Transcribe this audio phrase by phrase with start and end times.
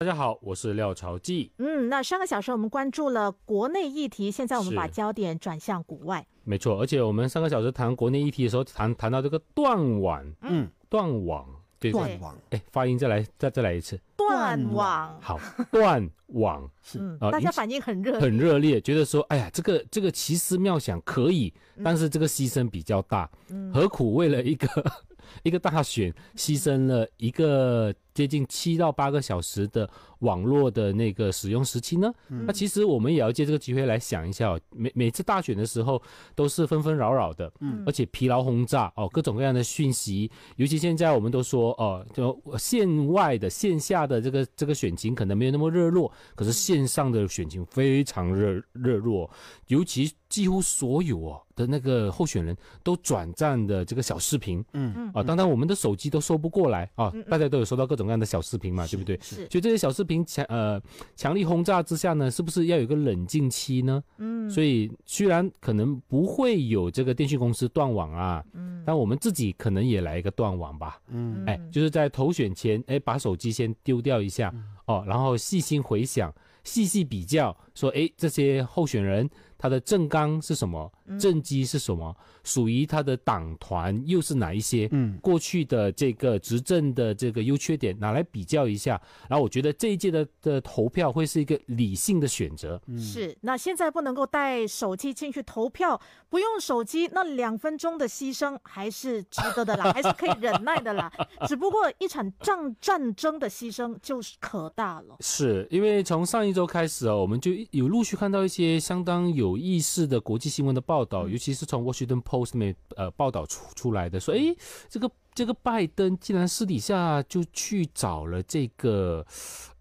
[0.00, 1.50] 大家好，我是廖朝记。
[1.58, 6.24] 嗯，那上个小时我们关注了国内议题，现在我们把焦点转向国外。
[6.44, 11.44] 没错，而且我们上个小时谈国内议题的时候，谈谈到这个断网，嗯，断网，
[11.80, 12.32] 对，断网。
[12.50, 15.36] 哎，发音再来，再再来一次，断网，好，
[15.72, 16.70] 断网。
[16.80, 17.00] 是。
[17.00, 18.12] 嗯，啊大家反应很热。
[18.12, 18.20] 烈。
[18.20, 21.52] 很热烈，觉得说，哎呀，这个这个奇思妙想可以，
[21.82, 23.74] 但是这个牺牲比较大，嗯。
[23.74, 24.68] 何苦为了一个
[25.42, 29.88] 一个大选，牺牲了一个接近七到八个小时的
[30.20, 32.12] 网络的那个使用时期呢？
[32.28, 36.02] 那其实我们也要借这个机会来想一下哦，每每次大选的时候
[36.34, 49.30] 都是纷纷扰扰的，嗯，而且疲劳轰炸哦，各种各样的讯息，尤其现在我们都说哦，就线外的线下的这个这个选情可能没有那么热络，可是线上的选情非常热热络，
[49.68, 55.12] 尤其几乎所有哦的那个候选人都转战的这个小视频，嗯。
[55.14, 59.18] 啊，当然我们的手机都收不过来啊，大家都有收到各种各样的小视频嘛，对不对？
[59.22, 59.36] 是。
[59.50, 60.80] 所以这些小视频强呃
[61.14, 64.02] 强力轰炸之下呢，是不是要有一个冷静期呢？
[64.16, 71.44] 嗯，所以虽然可能不会有这个电信公司断网啊，嗯，但我们自己可能也来一个断网吧，嗯。
[71.46, 74.52] 哎，就是在投选前，哎，把手机先丢掉一下，
[74.86, 93.36] 哦，然后细心回想，细细比较，说，哎，这些候选人他的政纲是什么，政绩是什么，属于他的党团又是哪一些，嗯过去的这个执政的这个优缺点拿来比较一下，然后我觉得这一届的的投票会是一个理性的选择，是。
[93.40, 101.12] 那现在不能够带手机进去投票，不用手机，那两分钟的牺牲还是值得的啦， 还是可以忍耐的啦。
[101.46, 105.16] 只不过一场战战争的牺牲就是可大了。
[105.20, 114.56] 是因为从上一周开始啊，我们就有陆续看到一些相当有意识的国际新闻的报道，尤其是从 Washington Post 里面呃报道出出来的，说诶，
[114.88, 119.24] 这个这个拜登竟然私底下就去找了这个。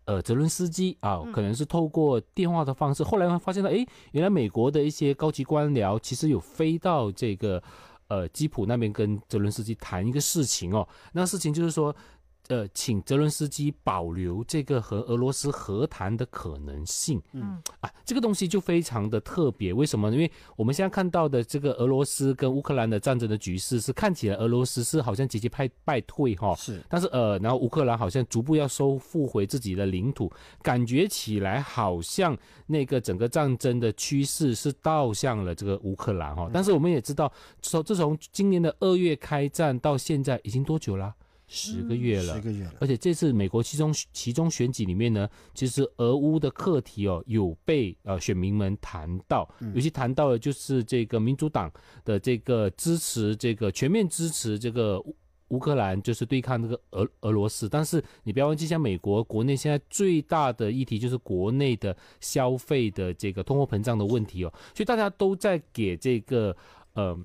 [0.07, 7.61] 呃，泽伦斯基啊，可能是透过电话的方式，后来发现到，哎，原来美国的一些高级官僚其实有飞到这个
[8.07, 10.87] 呃基辅那边跟泽伦斯基谈一个事情哦。
[11.11, 11.93] 那事情就是说，
[12.49, 17.21] 呃，请泽伦斯基保留这个和俄罗斯和谈的可能性。
[17.33, 19.73] 嗯啊，这个东西就非常的特别。
[19.73, 20.15] 为什么呢？
[20.15, 30.31] 因为我们现在看到的这个俄罗斯跟乌克兰的战争的局势是看起来俄罗斯是好像节节败败退哈、是但是呃，然后乌克兰好像逐步要收复回自己的领土，
[30.61, 37.31] 感觉起来好像那个整个战争的趋势是倒向了这个乌克兰哈、但是我们也知道，
[37.61, 41.13] 从自从今年的二月开战到现在，已经多久啦？
[41.47, 42.41] 十个月了十。
[42.41, 51.71] 个月了，而且这次美国其中其中选举里面呢，其实俄乌的课题哦有被呃选民们谈到，尤其谈到的就是这个民主党
[52.03, 55.15] 的这个支持这个全面支持这个乌
[55.49, 57.69] 乌克兰，就是对抗这个俄俄罗斯。
[57.69, 66.55] 但是你不要忘记，像美国国内现在最大的议题就是国内的消费的这个通货膨胀的问题哦，所以大家都在给这个
[66.93, 67.17] 呃。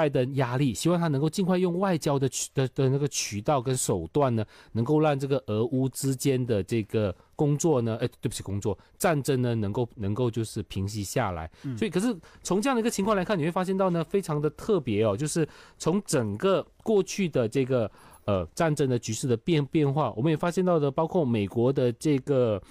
[0.00, 11.50] 拜登压力，希望他能够尽快用外交的渠的的那个渠道跟手段呢，能够让这个俄乌之间的这个工作呢，哎，对不起，工作战争呢，能够能够就是平息下来。
[11.76, 15.46] 所以，可是从这样的一个情况来看，你会发现到呢，非常的特别哦，就是
[15.76, 17.90] 从整个过去的这个
[18.24, 22.62] 呃战争的局势的变变化，我们也发现到的，包括美国的这个。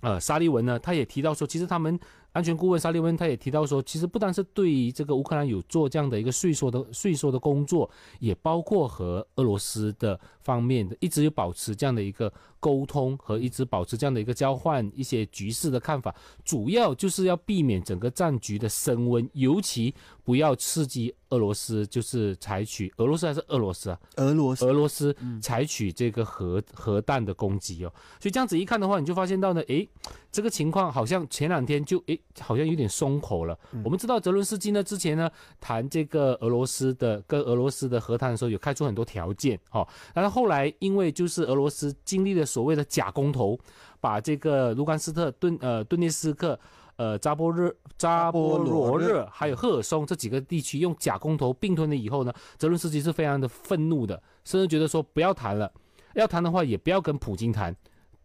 [0.00, 1.98] 呃，沙利文呢，他也提到说，其实他们
[2.34, 16.12] 安全顾问沙利文他也提到说，其实不单是对于这个乌克兰有做这样的一个税收的税收的工作，也包括和俄罗斯的方面的一直有保持这样的一个沟通和一直保持这样的一个交换一些局势的看法，
[16.44, 24.00] 主要就是要避免整个战局的升温，尤其不要刺激俄罗斯，就是采取俄罗斯还是俄罗斯啊？
[24.16, 29.88] 俄罗斯俄罗斯采取这个核核弹的攻击哦，所以这样子一看的话，你就发现到呢，诶，
[30.32, 33.58] 这个情况好像前两天就诶，好像有点松口了。
[33.84, 35.30] 我们知道泽伦斯基呢之前呢
[35.60, 43.58] 谈这个俄罗斯的跟俄罗斯的和谈的时候，有开出很多条件哦，但是后来因为就是俄罗斯经历了所谓的假公投，
[44.00, 46.58] 把这个卢甘斯特顿呃顿涅斯克。
[46.96, 55.68] 呃，扎波热、扎波罗热还有赫尔松这几个地区用假公投并吞了以后呢，泽伦斯基是非常的愤怒的，甚至觉得说不要谈了，
[56.14, 57.74] 要谈的话也不要跟普京谈，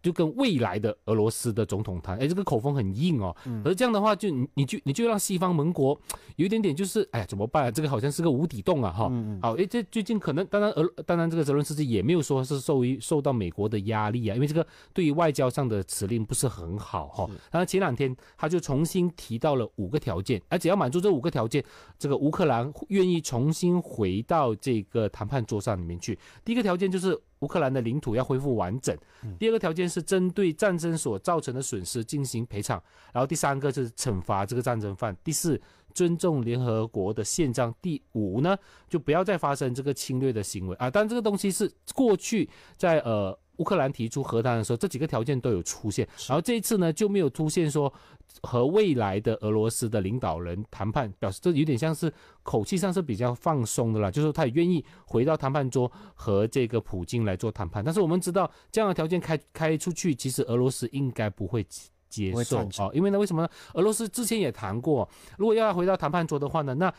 [0.01, 3.35] 就跟未来的俄罗斯的总统谈，哎，这个口风很硬哦。
[3.63, 5.99] 可是这样的话，就你你就你就让西方盟国
[6.37, 7.71] 有一点点就是，哎呀，怎么办、啊？
[7.71, 9.11] 这个好像是个无底洞啊，哈。
[9.41, 17.25] 好，哎，这最近可能，当然俄，当然这个泽伦斯基也没有说是受于受到美国的压力啊，因为这个对于外交上的指令不是很好哈。
[17.51, 21.63] 当然前两天他就重新提到了五个条件，而只要满足这五个条件，
[21.97, 26.17] 这个乌克兰愿意重新回到这个谈判桌上里面去。
[26.45, 28.97] 第一个条件就是乌克兰的领土要恢复完整。
[29.37, 32.81] 第二个条件是针对战争所造成的损失进行赔偿。
[33.13, 35.15] 然后第三个是惩罚这个战争犯。
[35.23, 35.59] 第四，
[35.93, 37.73] 尊重联合国的宪章。
[37.81, 38.57] 第五呢，
[38.87, 40.89] 就不要再发生这个侵略的行为啊。
[40.89, 43.37] 但这个东西是过去在呃。
[43.59, 47.93] 乌克兰提出和谈的时候，这几个条件都有出现，然后这一次呢就没有出现说
[48.41, 52.11] 和未来的俄罗斯的领导人谈判，表示这有点像是
[52.41, 57.83] 口气上是比较放松的啦，就是他也愿意回到谈判桌和这个普京来做谈判。
[57.83, 61.65] 但是我们知道这样的条件开开出去，其实俄罗斯应该不会
[62.09, 63.49] 接受啊，因为呢，为什么呢？
[63.73, 65.07] 俄罗斯之前也谈过，
[65.37, 66.93] 如果要回到谈判桌的话呢，那。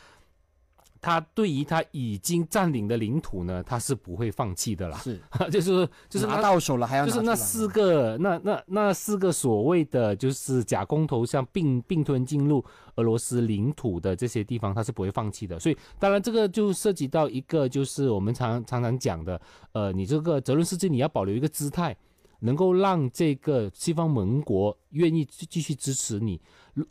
[1.01, 4.97] 他对于他已经占领的领土呢，他是不会放弃的啦。
[4.99, 5.19] 是，
[5.51, 12.63] 就是就是拿到手了还要就是那四个那那那四个所谓的就是假公投，像并并吞进入
[12.97, 15.59] 俄罗斯领土的这些地方，他是不会放弃的。
[15.59, 21.97] 所以当然这个就涉及到一个就是我们常常常讲的，呃，你这个泽伦斯基你要保留一个姿态，
[22.41, 26.39] 能够让这个西方盟国愿意继续支持你。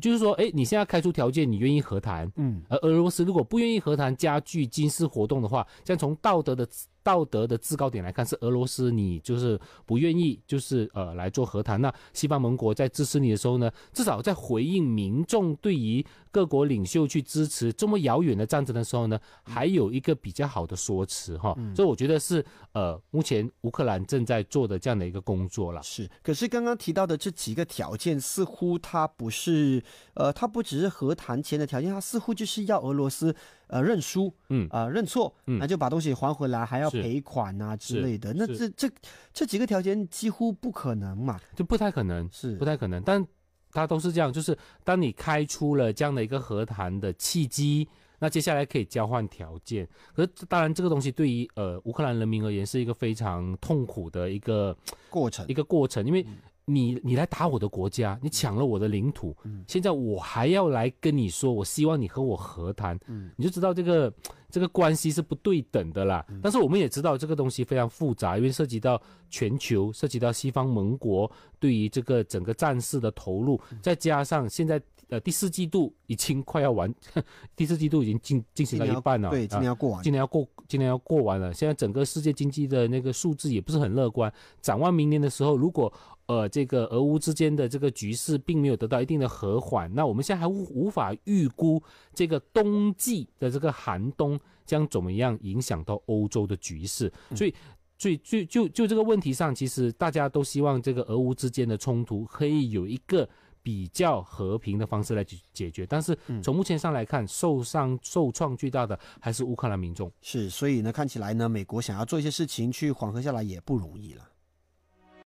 [0.00, 6.68] 就是说，哎，你现在开出条件，你愿意和谈，嗯，而俄罗斯如果不愿意和谈，加剧军事活动的话，这样从道德的。
[7.02, 11.80] 道德的制高点来看，是俄罗斯，你就是不愿意，就是呃来做和谈。
[11.80, 21.56] 那西方盟国在支持你的时候呢，至少在回应民众对于各国领袖去支持这么遥远的战争的时候呢，还有一个比较好的说辞哈。
[21.74, 25.82] 所以我觉得是呃，目前乌克兰正在做的这样的一个工作了。
[25.82, 29.69] 是，可是刚刚提到的这几个条件，似乎它不是
[30.14, 33.34] 呃，他不只是和谈前的条件，他似乎就是要俄罗斯。
[33.72, 38.34] 呃，认输，嗯，啊，认错，那就把东西还回来，还要赔款啊之类的。
[38.34, 38.90] 那这这
[39.32, 43.00] 这几个条件几乎不可能嘛，就不太可能，是不太可能。
[43.04, 43.24] 但
[43.70, 47.88] 他都是这样，就是当你开出了这样的一个和谈的契机，
[48.18, 49.88] 那接下来可以交换条件。
[50.16, 54.76] 可是当然，这个东西对于呃乌克兰人民而言是一个非常痛苦的一个
[55.08, 56.26] 过程，一个过程，因为。
[56.64, 59.36] 你你来打我的国家，你抢了我的领土，
[59.66, 62.98] 现在我还要来跟你说，我希望你和我和谈，
[63.36, 64.12] 你就知道这个
[64.48, 66.24] 这个关系是不对等的啦。
[66.42, 76.92] 但是我们也知道这个东西非常复杂，因为涉及到全球，涉及到西方盟国对于这个整个战事的投入，再加上现在呃第四季度已经快要完，
[77.56, 81.52] 第四季度已经进进行到一半了，对，今年要过完，今年要过今年要过完了。
[81.52, 85.92] 现在整个世界经济的那个数字也不是很乐观，展望明年的时候，如果
[86.30, 91.82] 呃，这个俄乌之间的这个局势并没有得到一定的和缓，那我们现在还无无法预估
[92.14, 97.12] 这个冬季的这个寒冬将怎么样影响到欧洲的局势。
[97.34, 97.52] 所以，
[97.98, 103.28] 所以就就就这个问题上，其实大家都希望这个俄乌之间的冲突可以有一个
[103.60, 105.84] 比较和平的方式来解解决。
[105.84, 110.08] 但是从目前上来看，受伤受创巨大的还是乌克兰民众。
[110.22, 114.22] 是，所以呢，看起来呢，美国想要做一些事情去缓和下来也不容易了。